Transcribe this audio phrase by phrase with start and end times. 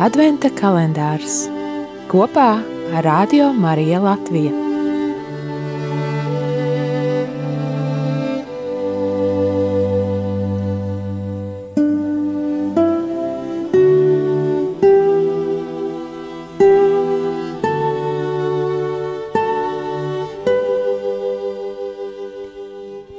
[0.00, 1.42] Adventa kalendārs
[2.08, 2.54] kopā
[2.96, 4.52] ar Radio Mariju Latviju.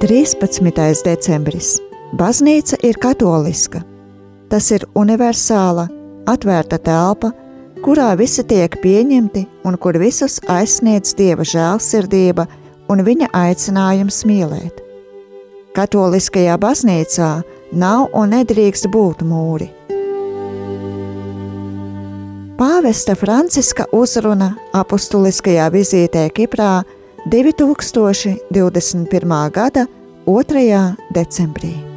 [0.02, 1.76] Trīspadsmitais decembris.
[2.18, 3.86] Baznīca ir katoliska.
[4.50, 5.86] Tas ir universāla,
[6.26, 7.32] atvērta telpa,
[7.82, 12.46] kurā visi tiek pieņemti un kur visus aizsniedz Dieva žēlsirdība
[12.92, 14.82] un viņa aicinājums mīlēt.
[15.76, 19.68] Katoliskajā baznīcā nav un nedrīkst būt mūri.
[22.62, 26.84] Pāvesta Franciska uzruna apustuliskajā vizītē Kiprā
[27.32, 29.50] 2021.
[29.50, 29.86] gada
[30.26, 30.96] 2.
[31.16, 31.91] decembrī.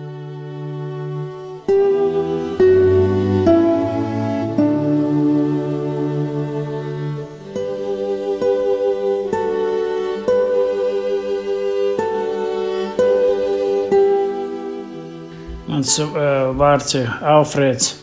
[15.65, 16.11] Mans uh,
[16.53, 17.95] vārds ir Alfrēds.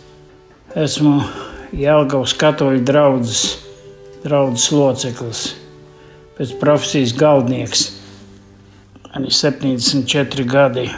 [0.75, 1.21] Esmu
[1.79, 3.43] Jālgavas katoļu draudzes,
[4.25, 5.43] draudzes loceklis,
[6.35, 7.85] pēc profesijas galdnieks.
[9.13, 10.89] Man ir 74 gadi.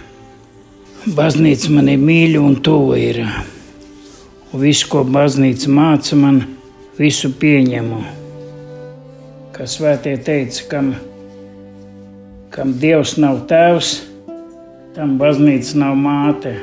[1.05, 3.21] Baznīca man ir mīļa un tuva ir.
[4.55, 6.41] Un visu, ko baznīca māca, man
[6.97, 8.01] visu pieņemu.
[9.53, 10.91] Kā svētie teica, kam,
[12.55, 13.99] kam Dievs nav tēvs,
[14.95, 16.55] tam baznīca nav māte.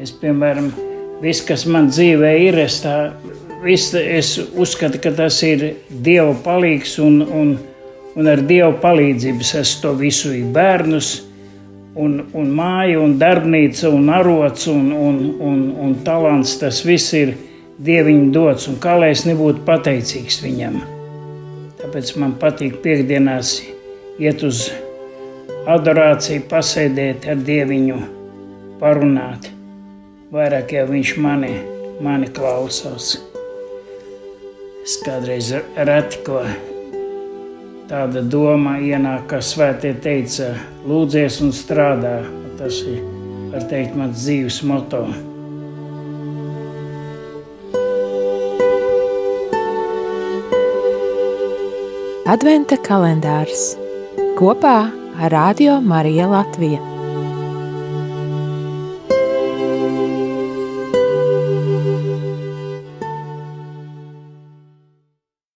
[0.00, 0.70] Es, piemēram,
[1.22, 3.12] viss, kas man dzīvē ir, es, tā,
[3.62, 5.68] viss, es uzskatu, ka tas ir
[6.02, 7.52] Dieva palīgs un, un,
[8.18, 11.20] un ar Dieva palīdzību es to visu ir bērnus.
[11.92, 16.54] Un, un māja, un darbnīca, un arots, un, un, un, un talants.
[16.56, 17.34] Tas viss ir
[17.84, 20.80] dieviņa dots, un kā lai es nebūtu pateicīgs viņam.
[21.82, 23.58] Tāpēc man patīk piekdienās
[24.22, 24.70] iet uz
[25.68, 27.98] adorāciju, pasēdēt ar dieviņu,
[28.80, 29.48] parunāt.
[30.32, 31.52] Vairāk jau viņš mani,
[32.02, 33.14] mani klausās.
[34.82, 36.40] Es kādreiz reti ko
[37.90, 40.54] tāda doma ienāk, kā svētie teica,
[40.88, 42.22] lūdzies un strādā.
[42.58, 42.98] Tas ir,
[43.52, 45.04] var teikt, mans dzīves moto.
[52.32, 53.72] Adventa kalendārs
[54.38, 56.91] kopā Radio Mariju Latviju.